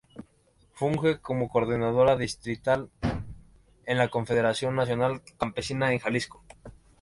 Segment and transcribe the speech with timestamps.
[0.73, 2.89] Funge como Coordinadora Distrital
[3.85, 6.43] de la Confederación Nacional Campesina en Jalisco.